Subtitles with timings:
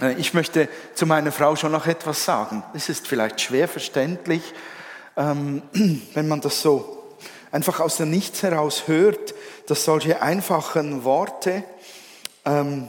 [0.00, 2.62] Äh, ich möchte zu meiner Frau schon noch etwas sagen.
[2.74, 4.42] Es ist vielleicht schwer verständlich,
[5.16, 5.62] ähm,
[6.14, 7.16] wenn man das so
[7.50, 9.34] einfach aus dem Nichts heraus hört,
[9.66, 11.64] dass solche einfachen Worte
[12.44, 12.88] ähm,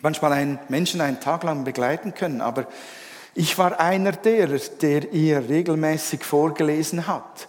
[0.00, 2.40] manchmal einen Menschen einen Tag lang begleiten können.
[2.40, 2.66] Aber
[3.34, 7.48] ich war einer derer, der ihr regelmäßig vorgelesen hat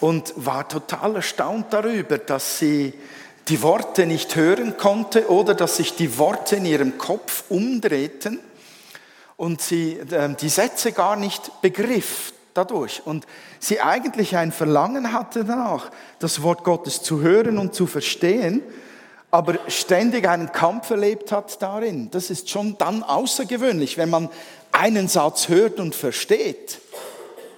[0.00, 2.94] und war total erstaunt darüber, dass sie
[3.48, 8.38] die Worte nicht hören konnte oder dass sich die Worte in ihrem Kopf umdrehten
[9.36, 13.26] und sie äh, die Sätze gar nicht begriff dadurch und
[13.58, 18.62] sie eigentlich ein Verlangen hatte danach, das Wort Gottes zu hören und zu verstehen,
[19.30, 22.10] aber ständig einen Kampf erlebt hat darin.
[22.10, 24.28] Das ist schon dann außergewöhnlich, wenn man
[24.72, 26.80] einen Satz hört und versteht,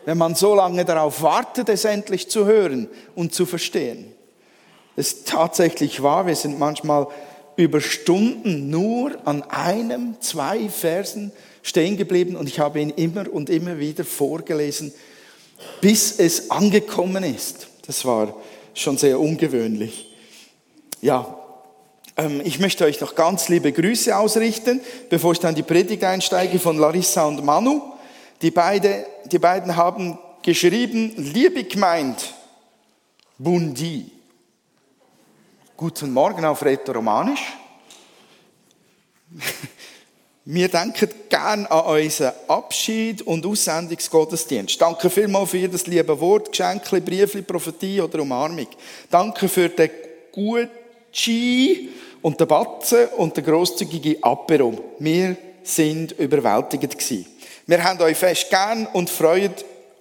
[0.04, 4.12] wenn man so lange darauf wartet, es endlich zu hören und zu verstehen.
[4.96, 7.06] Es ist tatsächlich wahr, wir sind manchmal
[7.56, 13.50] über Stunden nur an einem, zwei Versen stehen geblieben und ich habe ihn immer und
[13.50, 14.92] immer wieder vorgelesen,
[15.80, 17.68] bis es angekommen ist.
[17.86, 18.34] Das war
[18.74, 20.08] schon sehr ungewöhnlich.
[21.00, 21.38] Ja,
[22.16, 26.58] ähm, ich möchte euch noch ganz liebe Grüße ausrichten, bevor ich dann die Predigt einsteige
[26.58, 27.80] von Larissa und Manu.
[28.40, 32.34] Die, beide, die beiden haben geschrieben, liebe gemeint,
[33.38, 34.11] Bundi.
[35.82, 37.42] Guten Morgen auf Rätoromanisch.
[40.44, 44.80] Wir denken gern an unseren Abschied und Aussendungsgottesdienst.
[44.80, 48.68] Danke vielmals für jedes liebe Wort, Geschenke, Briefli, Prophetie oder Umarmung.
[49.10, 49.90] Danke für den
[50.30, 50.70] guten
[52.22, 54.78] und den Batzen und den grosszügigen Apero.
[55.00, 57.26] Wir sind überwältigt gewesen.
[57.66, 59.52] Wir haben euch fest gern und freuen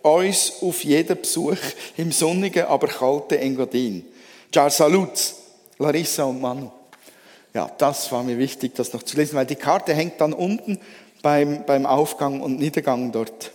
[0.03, 1.57] uns auf jeden Besuch
[1.97, 4.05] im sonnigen, aber kalten Engadin.
[4.51, 5.40] Ciao, salut,
[5.81, 6.71] Larissa und Manu.
[7.53, 10.79] Ja, das war mir wichtig, das noch zu lesen, weil die Karte hängt dann unten
[11.21, 13.51] beim, beim Aufgang und Niedergang dort.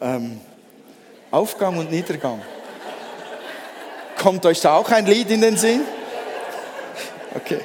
[0.00, 0.40] Ähm,
[1.30, 2.40] Aufgang und Niedergang.
[4.18, 5.80] Kommt euch da auch ein Lied in den Sinn?
[7.34, 7.60] Okay.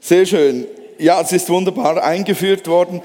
[0.00, 0.66] Sehr schön.
[0.98, 3.02] Ja, es ist wunderbar eingeführt worden,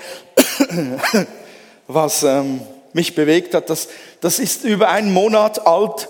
[1.88, 2.61] was ähm,
[2.94, 3.69] mich bewegt hat.
[3.69, 3.88] Das,
[4.19, 6.07] das ist über einen Monat alt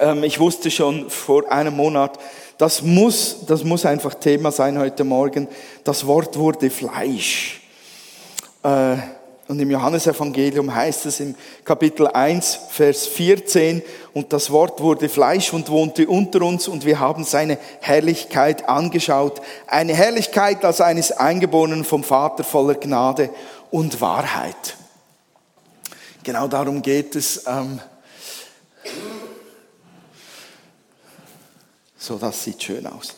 [0.00, 2.18] ähm, ich wusste schon vor einem Monat,
[2.58, 5.48] das muss, das muss einfach Thema sein heute Morgen.
[5.84, 7.60] Das Wort wurde Fleisch.
[8.62, 8.96] Äh,
[9.48, 15.52] und im Johannesevangelium heißt es im Kapitel 1, Vers 14, und das Wort wurde Fleisch
[15.52, 19.40] und wohnte unter uns und wir haben seine Herrlichkeit angeschaut.
[19.66, 23.30] Eine Herrlichkeit als eines Eingeborenen vom Vater voller Gnade
[23.72, 24.76] und Wahrheit.
[26.22, 27.46] Genau darum geht es.
[27.46, 27.80] Ähm,
[32.02, 33.14] So, das sieht schön aus.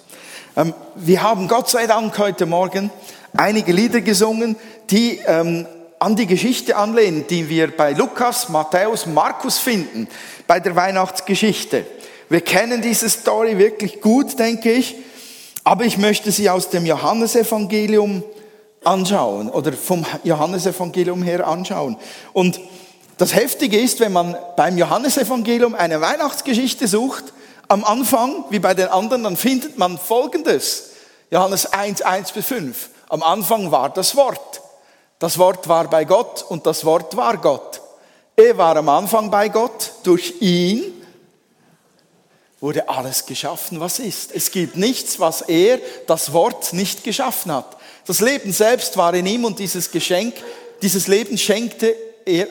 [0.57, 2.91] Ähm, wir haben Gott sei Dank heute Morgen
[3.33, 4.57] einige Lieder gesungen,
[4.91, 5.69] die ähm,
[6.01, 10.09] an die Geschichte anlehnen, die wir bei Lukas, Matthäus, Markus finden,
[10.49, 11.87] bei der Weihnachtsgeschichte.
[12.29, 14.97] Wir kennen diese Story wirklich gut, denke ich,
[15.63, 18.25] aber ich möchte sie aus dem Johannesevangelium
[18.83, 21.97] anschauen oder vom Johannesevangelium her anschauen.
[22.33, 22.61] Und
[23.19, 27.25] das Heftige ist, wenn man beim Johannesevangelium eine Weihnachtsgeschichte sucht,
[27.69, 30.91] am Anfang, wie bei den anderen, dann findet man Folgendes.
[31.31, 32.91] Johannes 1, 1 bis 5.
[33.09, 34.61] Am Anfang war das Wort.
[35.19, 37.81] Das Wort war bei Gott und das Wort war Gott.
[38.37, 39.93] Er war am Anfang bei Gott.
[40.03, 40.93] Durch ihn
[42.61, 44.33] wurde alles geschaffen, was ist.
[44.35, 47.77] Es gibt nichts, was er, das Wort, nicht geschaffen hat.
[48.07, 50.35] Das Leben selbst war in ihm und dieses Geschenk,
[50.83, 51.95] dieses Leben schenkte
[52.25, 52.47] er,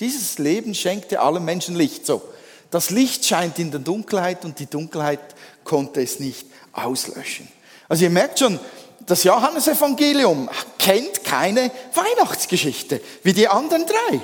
[0.00, 2.06] dieses Leben schenkte allen Menschen Licht.
[2.06, 2.22] So.
[2.70, 5.20] Das Licht scheint in der Dunkelheit und die Dunkelheit
[5.64, 7.48] konnte es nicht auslöschen.
[7.88, 8.58] Also ihr merkt schon,
[9.06, 10.48] das Johannesevangelium
[10.78, 14.20] kennt keine Weihnachtsgeschichte wie die anderen drei.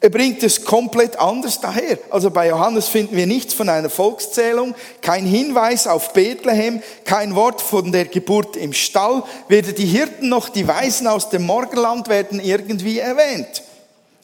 [0.00, 1.98] Er bringt es komplett anders daher.
[2.10, 7.62] Also bei Johannes finden wir nichts von einer Volkszählung, kein Hinweis auf Bethlehem, kein Wort
[7.62, 9.22] von der Geburt im Stall.
[9.48, 13.62] Weder die Hirten noch die Weisen aus dem Morgenland werden irgendwie erwähnt.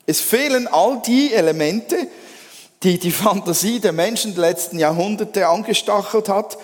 [0.05, 1.97] Es fehlen all die Elemente,
[2.83, 6.59] die die Fantasie der Menschen der letzten Jahrhunderte angestachelt hat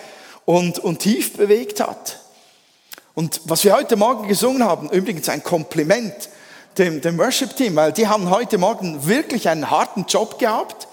[0.45, 2.19] und, und tief bewegt hat.
[3.15, 6.13] Und was wir heute Morgen gesungen haben, übrigens ein Kompliment
[6.79, 10.87] dem, dem Worship-Team, weil die haben heute Morgen wirklich einen harten Job gehabt.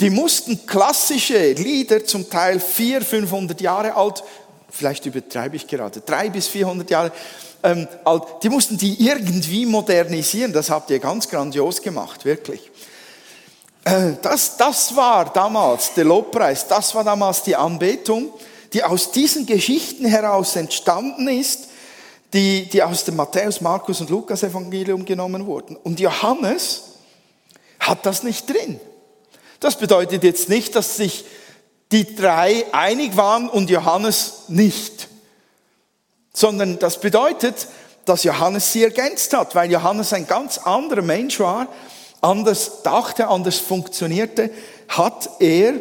[0.00, 4.24] Die mussten klassische Lieder, zum Teil 400, 500 Jahre alt,
[4.70, 7.12] vielleicht übertreibe ich gerade, 300 bis 400 Jahre
[7.62, 10.52] ähm, alt, die mussten die irgendwie modernisieren.
[10.52, 12.70] Das habt ihr ganz grandios gemacht, wirklich.
[13.84, 18.32] Äh, das, das war damals der Lobpreis, das war damals die Anbetung,
[18.72, 21.68] die aus diesen Geschichten heraus entstanden ist,
[22.32, 25.76] die, die aus dem Matthäus, Markus und Lukas Evangelium genommen wurden.
[25.76, 26.94] Und Johannes
[27.78, 28.80] hat das nicht drin.
[29.60, 31.24] Das bedeutet jetzt nicht, dass sich
[31.92, 35.08] die drei einig waren und Johannes nicht,
[36.32, 37.68] sondern das bedeutet,
[38.06, 41.68] dass Johannes sie ergänzt hat, weil Johannes ein ganz anderer Mensch war,
[42.20, 44.50] anders dachte, anders funktionierte,
[44.88, 45.74] hat er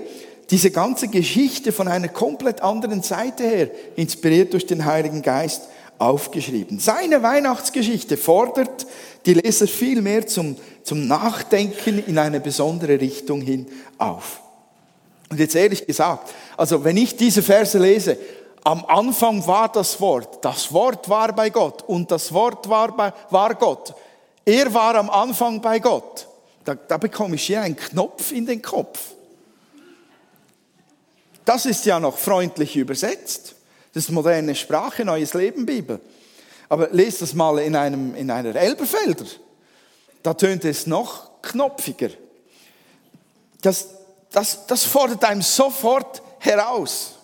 [0.49, 5.61] diese ganze Geschichte von einer komplett anderen Seite her, inspiriert durch den Heiligen Geist,
[6.01, 6.79] aufgeschrieben.
[6.79, 8.87] Seine Weihnachtsgeschichte fordert
[9.25, 13.67] die Leser viel mehr zum, zum Nachdenken in eine besondere Richtung hin
[13.97, 14.41] auf.
[15.29, 18.17] Und jetzt ehrlich gesagt, also wenn ich diese Verse lese,
[18.63, 23.13] am Anfang war das Wort, das Wort war bei Gott und das Wort war, bei,
[23.29, 23.93] war Gott.
[24.43, 26.27] Er war am Anfang bei Gott.
[26.65, 28.99] Da, da bekomme ich hier einen Knopf in den Kopf.
[31.45, 33.55] Das ist ja noch freundlich übersetzt.
[33.93, 35.99] Das ist moderne Sprache, neues Leben, Bibel.
[36.69, 39.25] Aber lest das mal in, einem, in einer Elberfelder.
[40.23, 42.09] Da tönt es noch knopfiger.
[43.61, 43.89] Das,
[44.31, 47.15] das, das fordert einem sofort heraus.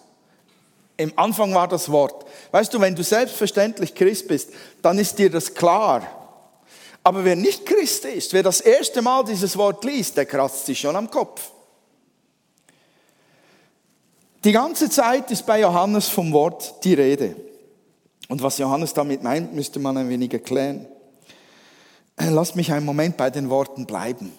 [0.97, 2.25] Im Anfang war das Wort.
[2.51, 4.49] Weißt du, wenn du selbstverständlich Christ bist,
[4.81, 6.01] dann ist dir das klar.
[7.03, 10.79] Aber wer nicht Christ ist, wer das erste Mal dieses Wort liest, der kratzt sich
[10.79, 11.51] schon am Kopf.
[14.43, 17.35] Die ganze Zeit ist bei Johannes vom Wort die Rede.
[18.27, 20.85] Und was Johannes damit meint, müsste man ein wenig erklären.
[22.17, 24.31] Lass mich einen Moment bei den Worten bleiben.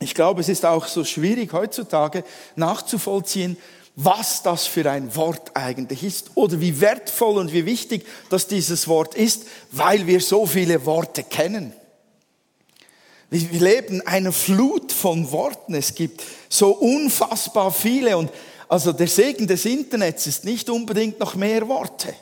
[0.00, 2.24] Ich glaube, es ist auch so schwierig heutzutage
[2.56, 3.56] nachzuvollziehen,
[3.96, 8.86] was das für ein Wort eigentlich ist oder wie wertvoll und wie wichtig dass dieses
[8.86, 11.72] Wort ist, weil wir so viele Worte kennen.
[13.30, 15.74] Wir leben eine Flut von Worten.
[15.74, 18.30] Es gibt so unfassbar viele und
[18.68, 22.14] also der Segen des Internets ist nicht unbedingt noch mehr Worte.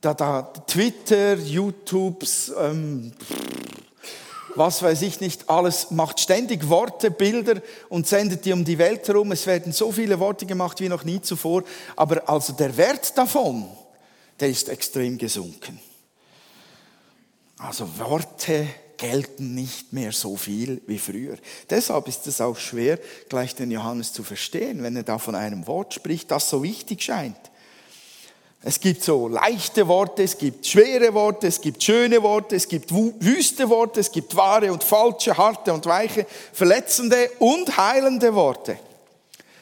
[0.00, 3.12] Da, da Twitter, YouTubes, ähm,
[4.54, 9.06] was weiß ich nicht, alles macht ständig Worte, Bilder und sendet die um die Welt
[9.08, 9.32] herum.
[9.32, 11.62] Es werden so viele Worte gemacht wie noch nie zuvor.
[11.96, 13.68] Aber also der Wert davon,
[14.38, 15.80] der ist extrem gesunken.
[17.58, 18.66] Also Worte
[19.00, 21.38] gelten nicht mehr so viel wie früher.
[21.70, 22.98] Deshalb ist es auch schwer,
[23.28, 27.02] gleich den Johannes zu verstehen, wenn er da von einem Wort spricht, das so wichtig
[27.02, 27.36] scheint.
[28.62, 32.92] Es gibt so leichte Worte, es gibt schwere Worte, es gibt schöne Worte, es gibt
[32.92, 38.78] wüste Worte, es gibt wahre und falsche, harte und weiche, verletzende und heilende Worte.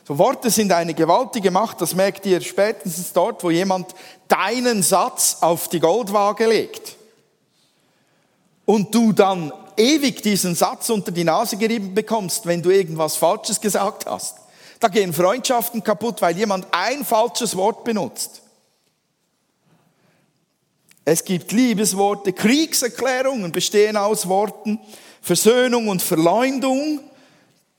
[0.05, 3.95] So Worte sind eine gewaltige Macht, das merkt ihr spätestens dort, wo jemand
[4.27, 6.98] deinen Satz auf die Goldwaage legt
[8.69, 13.63] und du dann ewig diesen Satz unter die Nase gerieben bekommst, wenn du irgendwas Falsches
[13.63, 14.37] gesagt hast.
[14.79, 18.43] Da gehen Freundschaften kaputt, weil jemand ein falsches Wort benutzt.
[21.07, 24.79] Es gibt Liebesworte, Kriegserklärungen bestehen aus Worten,
[25.23, 27.01] Versöhnung und Verleumdung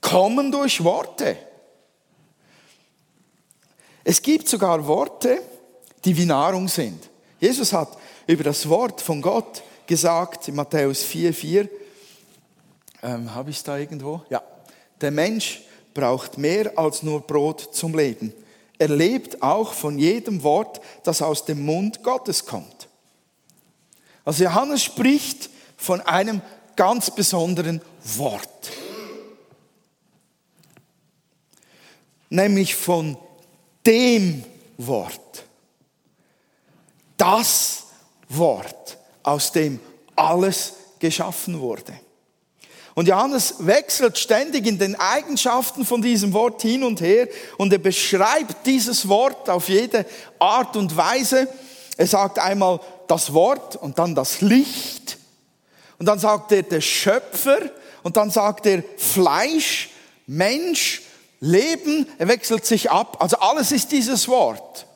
[0.01, 1.37] kommen durch Worte.
[4.03, 5.39] Es gibt sogar Worte,
[6.03, 7.11] die wie Nahrung sind.
[7.39, 7.95] Jesus hat
[8.25, 11.69] über das Wort von Gott gesagt in Matthäus 4, 4.
[13.01, 14.21] Ähm, Habe ich es da irgendwo?
[14.29, 14.43] Ja.
[15.01, 15.63] Der Mensch
[15.95, 18.31] braucht mehr als nur Brot zum Leben.
[18.77, 22.87] Er lebt auch von jedem Wort, das aus dem Mund Gottes kommt.
[24.23, 26.43] Also Johannes spricht von einem
[26.75, 27.81] ganz besonderen
[28.15, 28.69] Wort.
[32.29, 33.17] Nämlich von
[33.87, 34.43] dem
[34.77, 35.45] Wort.
[37.17, 37.85] Das
[38.29, 39.79] Wort aus dem
[40.15, 41.93] alles geschaffen wurde.
[42.95, 47.79] Und Johannes wechselt ständig in den Eigenschaften von diesem Wort hin und her und er
[47.79, 50.05] beschreibt dieses Wort auf jede
[50.37, 51.47] Art und Weise.
[51.95, 55.17] Er sagt einmal das Wort und dann das Licht
[55.99, 57.59] und dann sagt er der Schöpfer
[58.03, 59.89] und dann sagt er Fleisch,
[60.25, 61.03] Mensch,
[61.41, 62.07] Leben.
[62.17, 63.17] Er wechselt sich ab.
[63.21, 64.87] Also alles ist dieses Wort.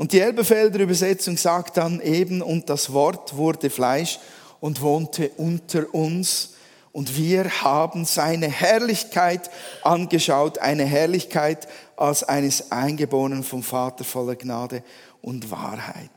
[0.00, 4.18] Und die Elbefelder Übersetzung sagt dann eben, und das Wort wurde Fleisch
[4.58, 6.54] und wohnte unter uns.
[6.90, 9.50] Und wir haben seine Herrlichkeit
[9.82, 14.82] angeschaut, eine Herrlichkeit als eines Eingeborenen vom Vater voller Gnade
[15.20, 16.10] und Wahrheit.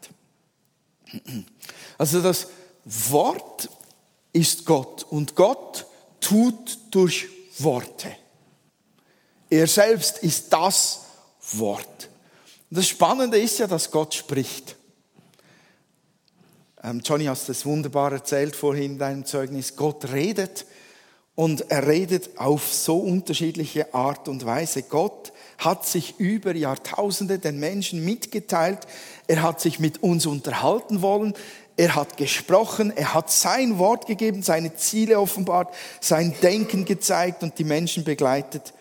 [1.98, 2.48] Also das
[2.86, 3.70] Wort
[4.32, 5.88] ist Gott und Gott
[6.22, 7.28] tut durch
[7.60, 8.16] Worte.
[9.50, 11.02] Er selbst ist das
[11.52, 12.10] Wort.
[12.74, 14.76] Und das Spannende ist ja, dass Gott spricht.
[16.84, 19.76] Ähm, Johnny hast das wunderbar erzählt vorhin in deinem Zeugnis.
[19.76, 20.66] Gott redet
[21.36, 24.82] Und er redet auf so unterschiedliche Art und Weise.
[24.82, 28.88] Gott hat sich über Jahrtausende den Menschen mitgeteilt.
[29.28, 31.36] Er hat sich mit uns unterhalten wollen.
[31.78, 32.92] Er hat gesprochen.
[32.98, 38.74] Er hat sein Wort gegeben, seine Ziele offenbart, sein Denken gezeigt und die Menschen begleitet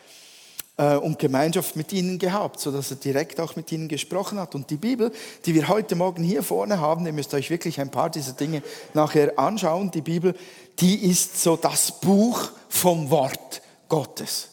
[0.76, 4.54] und Gemeinschaft mit ihnen gehabt, so dass er direkt auch mit ihnen gesprochen hat.
[4.54, 5.12] Und die Bibel,
[5.44, 8.62] die wir heute Morgen hier vorne haben, ihr müsst euch wirklich ein paar dieser Dinge
[8.94, 9.90] nachher anschauen.
[9.90, 10.34] Die Bibel,
[10.80, 14.48] die ist so das Buch vom Wort Gottes.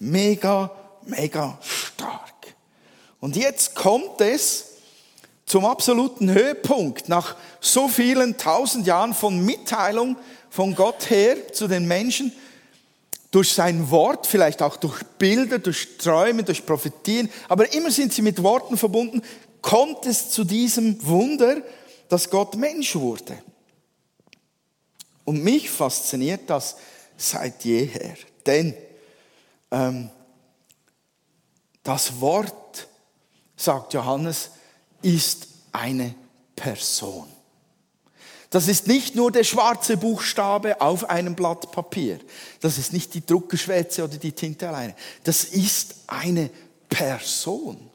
[0.00, 0.72] Mega,
[1.06, 2.54] mega stark.
[3.20, 4.72] Und jetzt kommt es
[5.46, 10.16] zum absoluten Höhepunkt nach so vielen tausend Jahren von Mitteilung
[10.50, 12.32] von Gott her zu den Menschen
[13.34, 18.22] durch sein Wort, vielleicht auch durch Bilder, durch Träume, durch Prophetien, aber immer sind sie
[18.22, 19.22] mit Worten verbunden,
[19.60, 21.56] kommt es zu diesem Wunder,
[22.08, 23.36] dass Gott Mensch wurde.
[25.24, 26.76] Und mich fasziniert das
[27.16, 28.14] seit jeher,
[28.46, 28.72] denn
[29.72, 30.10] ähm,
[31.82, 32.86] das Wort,
[33.56, 34.50] sagt Johannes,
[35.02, 36.14] ist eine
[36.54, 37.33] Person.
[38.54, 42.20] Das ist nicht nur der schwarze Buchstabe auf einem Blatt Papier.
[42.60, 44.94] Das ist nicht die Druckerschwäze oder die Tinte alleine.
[45.24, 46.50] Das ist eine
[46.88, 47.90] Person.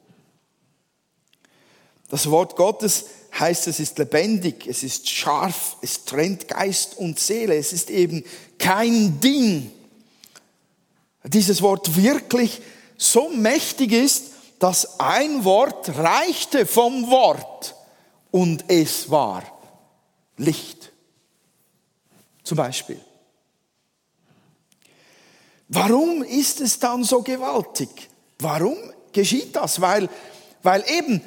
[2.09, 3.05] Das Wort Gottes
[3.39, 7.55] heißt, es ist lebendig, es ist scharf, es trennt Geist und Seele.
[7.55, 8.25] Es ist eben
[8.57, 9.71] kein Ding.
[11.23, 12.61] Dieses Wort wirklich
[12.97, 17.75] so mächtig ist, dass ein Wort reichte vom Wort
[18.29, 19.58] und es war
[20.39, 20.91] Licht.
[22.43, 22.99] Zum Beispiel.
[25.67, 28.09] Warum ist es dann so gewaltig?
[28.39, 28.77] Warum
[29.11, 29.79] geschieht das?
[29.79, 30.09] Weil,
[30.63, 31.21] weil eben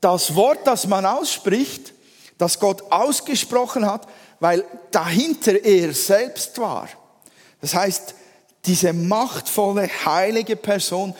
[0.00, 1.92] das Wort, das man ausspricht,
[2.38, 4.08] das Gott ausgesprochen hat,
[4.40, 6.88] weil dahinter er selbst war.
[7.60, 8.14] Das heißt,
[8.64, 11.14] diese machtvolle, heilige Person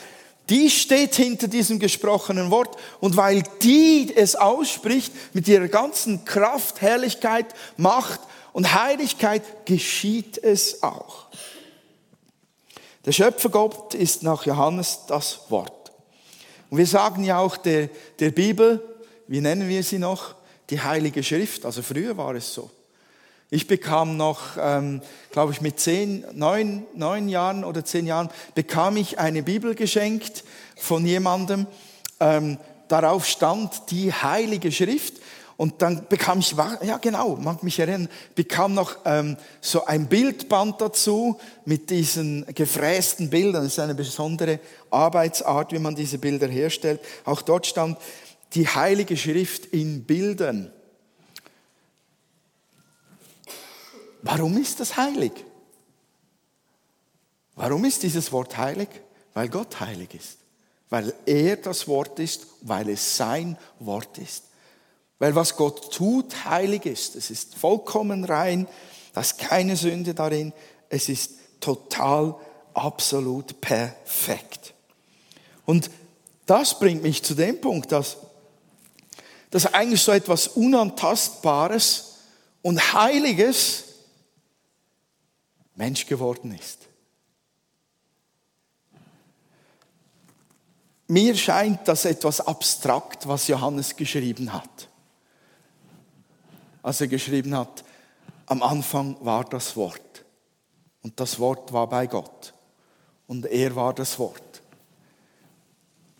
[0.52, 6.82] die steht hinter diesem gesprochenen Wort und weil die es ausspricht mit ihrer ganzen Kraft,
[6.82, 7.46] Herrlichkeit,
[7.78, 8.20] Macht
[8.52, 11.28] und Heiligkeit, geschieht es auch.
[13.06, 15.90] Der Schöpfergott ist nach Johannes das Wort.
[16.68, 18.86] Und wir sagen ja auch der, der Bibel,
[19.28, 20.34] wie nennen wir sie noch?
[20.68, 21.64] Die Heilige Schrift.
[21.64, 22.70] Also früher war es so.
[23.54, 28.96] Ich bekam noch, ähm, glaube ich, mit zehn, neun, neun Jahren oder zehn Jahren, bekam
[28.96, 30.42] ich eine Bibel geschenkt
[30.74, 31.66] von jemandem.
[32.18, 32.56] Ähm,
[32.88, 35.20] darauf stand die Heilige Schrift.
[35.58, 40.80] Und dann bekam ich, ja genau, mag mich erinnern, bekam noch ähm, so ein Bildband
[40.80, 43.64] dazu mit diesen gefrästen Bildern.
[43.64, 47.00] Das ist eine besondere Arbeitsart, wie man diese Bilder herstellt.
[47.26, 47.98] Auch dort stand
[48.54, 50.72] die Heilige Schrift in Bildern.
[54.22, 55.32] Warum ist das heilig?
[57.56, 58.88] Warum ist dieses Wort heilig?
[59.34, 60.38] Weil Gott heilig ist.
[60.88, 64.44] Weil er das Wort ist, weil es sein Wort ist.
[65.18, 67.16] Weil was Gott tut, heilig ist.
[67.16, 68.66] Es ist vollkommen rein,
[69.12, 70.52] da ist keine Sünde darin.
[70.88, 72.34] Es ist total,
[72.74, 74.74] absolut perfekt.
[75.64, 75.90] Und
[76.46, 78.16] das bringt mich zu dem Punkt, dass,
[79.50, 82.16] dass eigentlich so etwas Unantastbares
[82.62, 83.84] und Heiliges
[85.74, 86.88] Mensch geworden ist.
[91.08, 94.88] Mir scheint das etwas abstrakt, was Johannes geschrieben hat.
[96.82, 97.84] Als er geschrieben hat,
[98.46, 100.24] am Anfang war das Wort
[101.02, 102.54] und das Wort war bei Gott
[103.26, 104.62] und er war das Wort.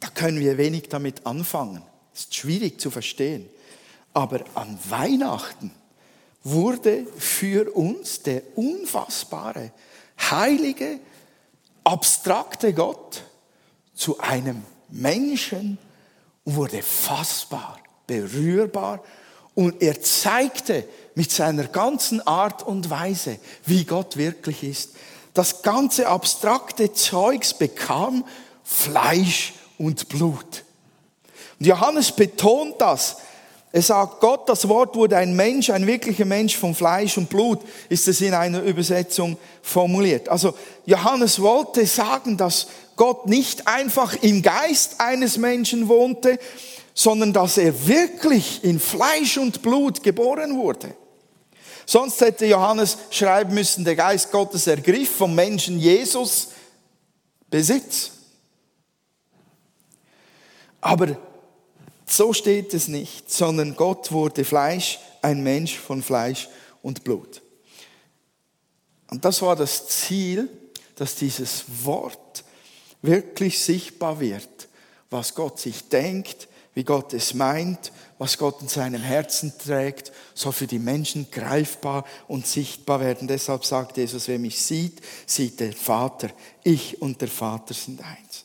[0.01, 1.83] Da können wir wenig damit anfangen.
[2.13, 3.49] Ist schwierig zu verstehen.
[4.13, 5.71] Aber an Weihnachten
[6.45, 9.73] wurde für uns der unfassbare,
[10.19, 10.99] heilige,
[11.85, 13.23] abstrakte Gott
[13.95, 15.79] zu einem Menschen
[16.45, 19.03] und wurde fassbar, berührbar
[19.55, 20.85] und er zeigte
[21.15, 24.91] mit seiner ganzen Art und Weise, wie Gott wirklich ist.
[25.35, 28.25] Das ganze abstrakte Zeugs bekam
[28.65, 30.65] Fleisch und Blut.
[31.59, 33.17] Und Johannes betont das,
[33.73, 37.61] er sagt, Gott, das Wort wurde ein Mensch, ein wirklicher Mensch von Fleisch und Blut,
[37.89, 40.29] ist es in einer Übersetzung formuliert.
[40.29, 46.39] Also Johannes wollte sagen, dass Gott nicht einfach im Geist eines Menschen wohnte,
[46.93, 50.95] sondern dass er wirklich in Fleisch und Blut geboren wurde.
[51.87, 56.49] Sonst hätte Johannes schreiben müssen, der Geist Gottes ergriff vom Menschen Jesus
[57.49, 58.11] Besitz.
[60.83, 61.17] Aber
[62.13, 66.49] so steht es nicht, sondern Gott wurde Fleisch, ein Mensch von Fleisch
[66.83, 67.43] und Blut.
[69.11, 70.49] Und das war das Ziel,
[70.97, 72.45] dass dieses Wort
[73.03, 74.69] wirklich sichtbar wird,
[75.11, 80.53] was Gott sich denkt, wie Gott es meint, was Gott in seinem Herzen trägt, soll
[80.53, 83.29] für die Menschen greifbar und sichtbar werden.
[83.29, 86.31] Deshalb sagt Jesus, wer mich sieht, sieht der Vater.
[86.63, 88.45] Ich und der Vater sind eins.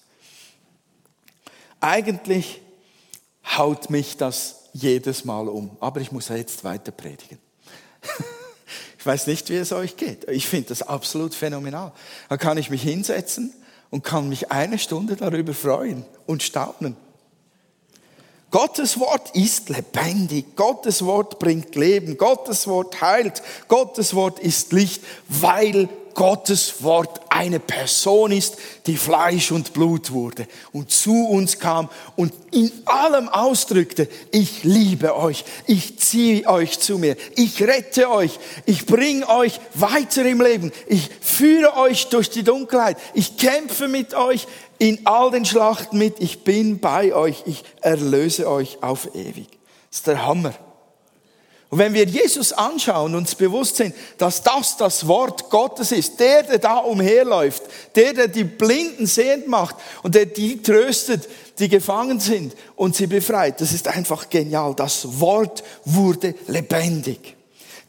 [1.80, 2.62] Eigentlich
[3.58, 7.40] haut mich das jedes Mal um, aber ich muss jetzt weiter predigen.
[9.00, 10.28] Ich weiß nicht, wie es euch geht.
[10.28, 11.94] Ich finde das absolut phänomenal.
[12.28, 13.54] Da kann ich mich hinsetzen
[13.90, 16.98] und kann mich eine Stunde darüber freuen und staunen.
[18.52, 20.56] Gottes Wort ist lebendig.
[20.56, 22.18] Gottes Wort bringt Leben.
[22.18, 23.42] Gottes Wort heilt.
[23.68, 30.48] Gottes Wort ist Licht, weil Gottes Wort eine Person ist, die Fleisch und Blut wurde
[30.72, 36.98] und zu uns kam und in allem ausdrückte, ich liebe euch, ich ziehe euch zu
[36.98, 42.44] mir, ich rette euch, ich bringe euch weiter im Leben, ich führe euch durch die
[42.44, 44.48] Dunkelheit, ich kämpfe mit euch
[44.80, 49.48] in all den Schlachten mit, ich bin bei euch, ich erlöse euch auf ewig.
[49.90, 50.54] Das ist der Hammer.
[51.70, 56.18] Und wenn wir Jesus anschauen und uns bewusst sind, dass das das Wort Gottes ist,
[56.20, 57.64] der, der da umherläuft,
[57.96, 61.28] der, der die Blinden sehend macht und der die tröstet,
[61.60, 64.76] die gefangen sind und sie befreit, das ist einfach genial.
[64.76, 67.36] Das Wort wurde lebendig.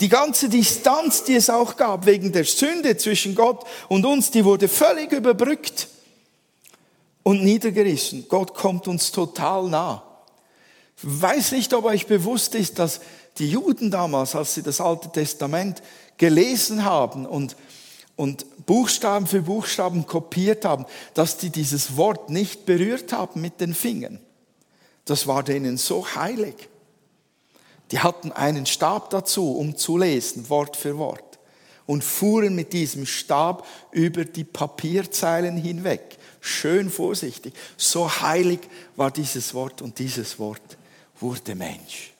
[0.00, 4.44] Die ganze Distanz, die es auch gab wegen der Sünde zwischen Gott und uns, die
[4.44, 5.88] wurde völlig überbrückt
[7.22, 8.26] und niedergerissen.
[8.28, 10.02] Gott kommt uns total nah.
[10.96, 13.00] Ich weiß nicht, ob euch bewusst ist, dass
[13.38, 15.82] die Juden damals, als sie das Alte Testament
[16.16, 17.56] gelesen haben und,
[18.16, 23.74] und Buchstaben für Buchstaben kopiert haben, dass die dieses Wort nicht berührt haben mit den
[23.74, 24.20] Fingern.
[25.04, 26.68] Das war denen so heilig.
[27.90, 31.38] Die hatten einen Stab dazu, um zu lesen, Wort für Wort.
[31.86, 36.18] Und fuhren mit diesem Stab über die Papierzeilen hinweg.
[36.40, 37.54] Schön vorsichtig.
[37.78, 38.60] So heilig
[38.96, 40.76] war dieses Wort und dieses Wort
[41.18, 42.12] wurde Mensch.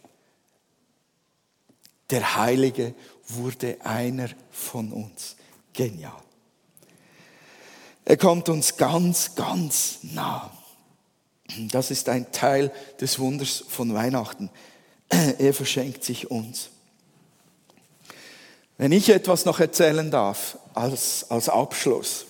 [2.11, 2.95] Der Heilige
[3.29, 5.37] wurde einer von uns.
[5.73, 6.13] Genial.
[8.05, 10.51] Er kommt uns ganz, ganz nah.
[11.71, 14.51] Das ist ein Teil des Wunders von Weihnachten.
[15.39, 16.71] Er verschenkt sich uns.
[18.79, 22.27] Wenn ich etwas noch erzählen darf als, als Abschluss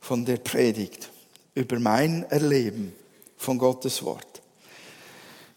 [0.00, 1.10] von der Predigt
[1.54, 2.94] über mein Erleben
[3.36, 4.40] von Gottes Wort,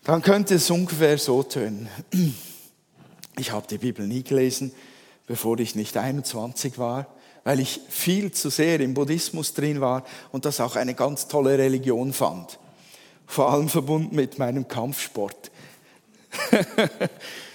[0.03, 1.87] dann könnte es ungefähr so tönen.
[3.37, 4.71] Ich habe die Bibel nie gelesen,
[5.27, 7.07] bevor ich nicht 21 war,
[7.43, 11.57] weil ich viel zu sehr im Buddhismus drin war und das auch eine ganz tolle
[11.57, 12.59] Religion fand.
[13.25, 15.51] Vor allem verbunden mit meinem Kampfsport.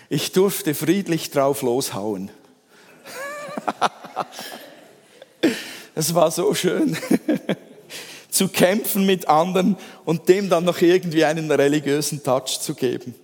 [0.08, 2.30] ich durfte friedlich drauf loshauen.
[5.94, 6.96] Es war so schön,
[8.30, 13.16] zu kämpfen mit anderen und dem dann noch irgendwie einen religiösen Touch zu geben.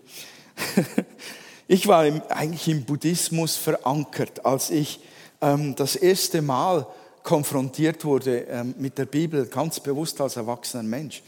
[1.66, 5.00] Ich war im, eigentlich im Buddhismus verankert, als ich
[5.40, 6.86] ähm, das erste Mal
[7.22, 11.22] konfrontiert wurde ähm, mit der Bibel, ganz bewusst als erwachsener Mensch.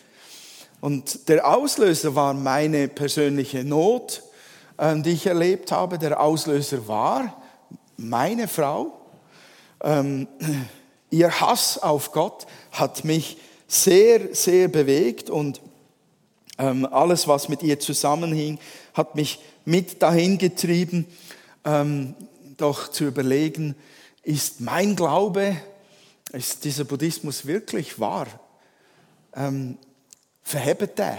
[0.83, 4.23] Und der Auslöser war meine persönliche Not,
[4.79, 5.99] ähm, die ich erlebt habe.
[5.99, 7.43] Der Auslöser war
[7.97, 8.93] meine Frau.
[9.83, 10.29] Ähm,
[11.09, 15.63] ihr Hass auf Gott hat mich sehr, sehr bewegt und
[16.59, 18.59] ähm, alles, was mit ihr zusammenhing,
[18.93, 21.07] hat mich mit dahin getrieben,
[21.65, 22.15] ähm,
[22.57, 23.75] doch zu überlegen,
[24.23, 25.57] ist mein Glaube,
[26.33, 28.27] ist dieser Buddhismus wirklich wahr?
[29.35, 29.77] Ähm,
[30.43, 31.19] verhebt er?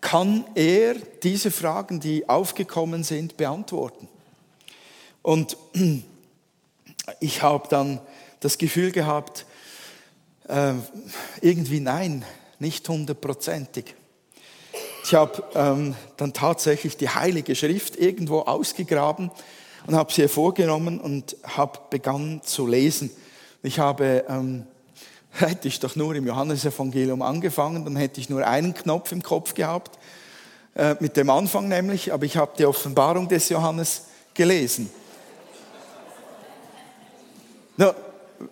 [0.00, 4.08] Kann er diese Fragen, die aufgekommen sind, beantworten?
[5.22, 5.56] Und
[7.20, 8.00] ich habe dann
[8.38, 9.44] das Gefühl gehabt,
[10.48, 10.74] äh,
[11.40, 12.24] irgendwie nein,
[12.58, 13.94] nicht hundertprozentig.
[15.10, 19.32] Ich habe ähm, dann tatsächlich die Heilige Schrift irgendwo ausgegraben
[19.88, 23.10] und habe sie hervorgenommen und habe begonnen zu lesen.
[23.64, 24.68] Ich habe, ähm,
[25.32, 29.54] hätte ich doch nur im Johannesevangelium angefangen, dann hätte ich nur einen Knopf im Kopf
[29.54, 29.98] gehabt,
[30.76, 34.90] äh, mit dem Anfang nämlich, aber ich habe die Offenbarung des Johannes gelesen.
[37.76, 37.94] No,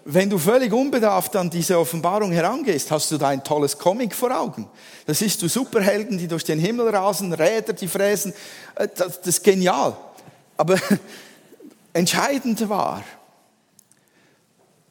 [0.05, 4.39] wenn du völlig unbedarft an diese Offenbarung herangehst, hast du da ein tolles Comic vor
[4.39, 4.69] Augen.
[5.07, 8.35] Da siehst du Superhelden, die durch den Himmel rasen, Räder, die fräsen.
[8.75, 9.97] Äh, das, das ist genial.
[10.57, 10.79] Aber
[11.93, 13.03] entscheidend war,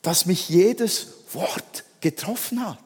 [0.02, 2.80] dass mich jedes Wort getroffen hat.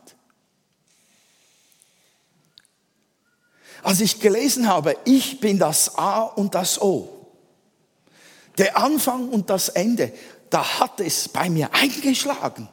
[3.83, 7.09] Als ich gelesen habe, ich bin das A und das O,
[8.57, 10.11] Der Anfang und das Ende,
[10.51, 12.67] da hat es bei mir eingeschlagen.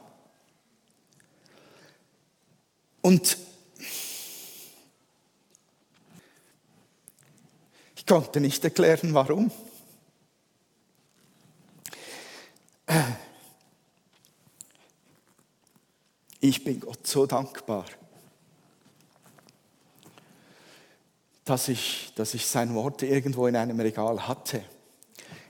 [3.01, 3.37] Und
[7.95, 9.49] ich konnte nicht erklären, warum.
[16.41, 17.85] Ich bin Gott so dankbar,
[21.45, 24.65] dass ich, dass ich sein Wort irgendwo in einem Regal hatte.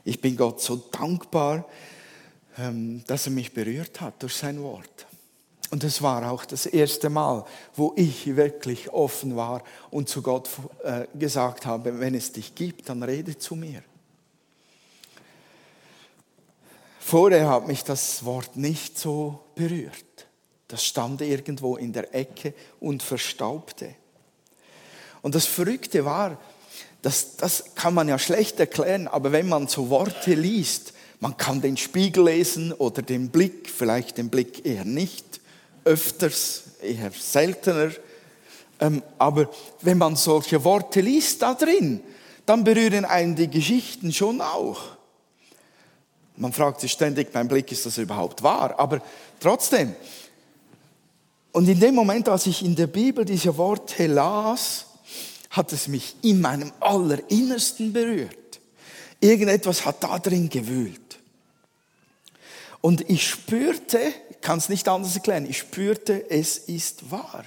[0.03, 1.65] Ich bin Gott so dankbar, ähm,
[3.07, 5.07] dass er mich berührt hat durch sein Wort.
[5.71, 7.45] Und es war auch das erste Mal,
[7.75, 10.49] wo ich wirklich offen war und zu Gott
[10.83, 13.83] äh, gesagt habe, wenn es dich gibt, dann rede zu mir.
[16.99, 20.27] Vorher hat mich das Wort nicht so berührt.
[20.67, 23.95] Das stand irgendwo in der Ecke und verstaubte.
[25.21, 26.39] Und das Verrückte war,
[27.01, 31.61] das, das kann man ja schlecht erklären, aber wenn man so Worte liest, man kann
[31.61, 35.41] den Spiegel lesen oder den Blick, vielleicht den Blick eher nicht,
[35.83, 37.91] öfters, eher seltener.
[38.79, 39.49] Ähm, aber
[39.81, 42.01] wenn man solche Worte liest da drin,
[42.45, 44.79] dann berühren einen die Geschichten schon auch.
[46.37, 48.79] Man fragt sich ständig, mein Blick, ist das überhaupt wahr?
[48.79, 49.01] Aber
[49.41, 49.93] trotzdem.
[51.51, 54.85] Und in dem Moment, als ich in der Bibel diese Worte las,
[55.49, 58.61] hat es mich in meinem Allerinnersten berührt.
[59.19, 61.08] Irgendetwas hat da drin gewühlt.
[62.81, 67.43] Und ich spürte, ich kann es nicht anders erklären, ich spürte, es ist wahr.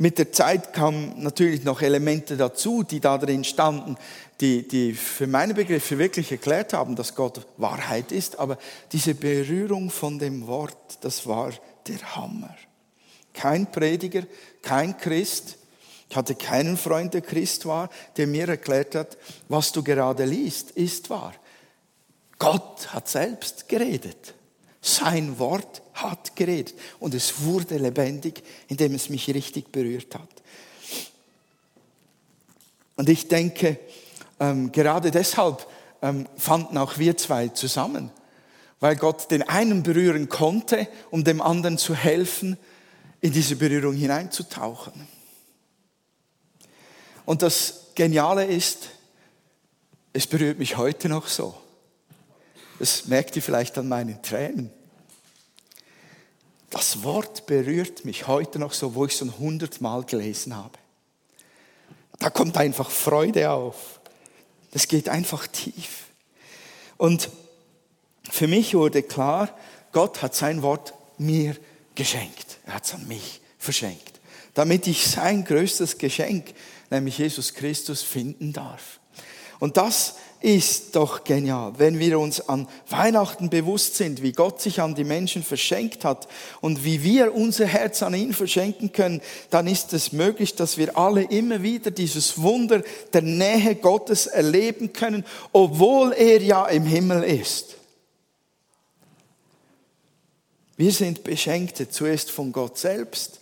[0.00, 3.96] Mit der Zeit kamen natürlich noch Elemente dazu, die da drin standen,
[4.40, 8.38] die, die für meine Begriffe wirklich erklärt haben, dass Gott Wahrheit ist.
[8.38, 8.58] Aber
[8.92, 11.52] diese Berührung von dem Wort, das war
[11.88, 12.54] der Hammer.
[13.34, 14.22] Kein Prediger,
[14.62, 15.56] kein Christ,
[16.08, 20.70] ich hatte keinen Freund, der Christ war, der mir erklärt hat, was du gerade liest,
[20.70, 21.34] ist wahr.
[22.38, 24.34] Gott hat selbst geredet.
[24.80, 26.74] Sein Wort hat geredet.
[27.00, 30.28] Und es wurde lebendig, indem es mich richtig berührt hat.
[32.96, 33.78] Und ich denke,
[34.40, 35.66] ähm, gerade deshalb
[36.02, 38.10] ähm, fanden auch wir zwei zusammen.
[38.80, 42.56] Weil Gott den einen berühren konnte, um dem anderen zu helfen,
[43.20, 45.08] in diese Berührung hineinzutauchen.
[47.26, 48.90] Und das Geniale ist,
[50.12, 51.54] es berührt mich heute noch so.
[52.78, 54.70] Das merkt ihr vielleicht an meinen Tränen.
[56.70, 60.78] Das Wort berührt mich heute noch so, wo ich es schon hundertmal gelesen habe.
[62.18, 64.00] Da kommt einfach Freude auf.
[64.72, 66.04] Das geht einfach tief.
[66.98, 67.30] Und
[68.30, 69.56] für mich wurde klar,
[69.92, 71.56] Gott hat sein Wort mir
[71.94, 72.58] geschenkt.
[72.66, 74.20] Er hat es an mich verschenkt.
[74.54, 76.52] Damit ich sein größtes Geschenk,
[76.90, 79.00] nämlich Jesus Christus, finden darf.
[79.58, 84.80] Und das ist doch genial, wenn wir uns an Weihnachten bewusst sind, wie Gott sich
[84.80, 86.28] an die Menschen verschenkt hat
[86.60, 89.20] und wie wir unser Herz an ihn verschenken können,
[89.50, 94.92] dann ist es möglich, dass wir alle immer wieder dieses Wunder der Nähe Gottes erleben
[94.92, 97.74] können, obwohl er ja im Himmel ist.
[100.76, 103.40] Wir sind Beschenkte zuerst von Gott selbst,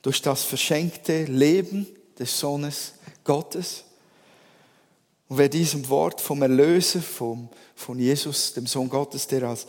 [0.00, 1.86] durch das verschenkte Leben
[2.18, 3.84] des Sohnes Gottes.
[5.30, 9.68] Und wer diesem Wort vom Erlöser, vom, von Jesus, dem Sohn Gottes, der als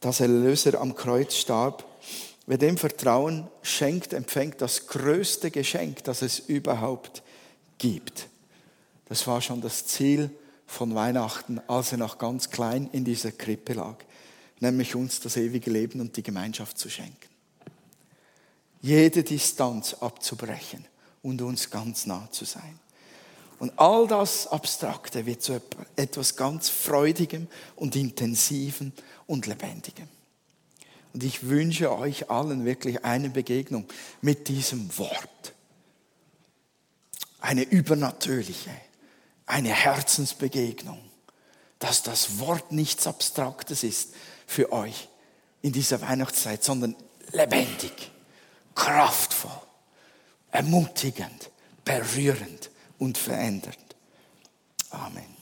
[0.00, 1.84] das Erlöser am Kreuz starb,
[2.46, 7.22] wer dem Vertrauen schenkt, empfängt das größte Geschenk, das es überhaupt
[7.76, 8.28] gibt.
[9.10, 10.30] Das war schon das Ziel
[10.66, 13.96] von Weihnachten, als er noch ganz klein in dieser Krippe lag,
[14.58, 17.28] nämlich uns das ewige Leben und die Gemeinschaft zu schenken.
[18.80, 20.86] Jede Distanz abzubrechen
[21.20, 22.80] und uns ganz nah zu sein.
[23.58, 25.60] Und all das Abstrakte wird zu
[25.96, 28.92] etwas ganz Freudigem und Intensivem
[29.26, 30.08] und Lebendigem.
[31.12, 33.86] Und ich wünsche euch allen wirklich eine Begegnung
[34.20, 35.54] mit diesem Wort.
[37.40, 38.70] Eine übernatürliche,
[39.46, 41.00] eine Herzensbegegnung,
[41.78, 44.14] dass das Wort nichts Abstraktes ist
[44.46, 45.08] für euch
[45.62, 46.94] in dieser Weihnachtszeit, sondern
[47.32, 48.12] lebendig,
[48.74, 49.50] kraftvoll
[50.50, 51.50] ermutigend,
[51.84, 53.96] berührend und verändernd.
[54.90, 55.37] Amen.